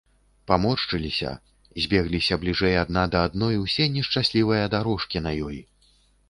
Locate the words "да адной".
3.17-3.61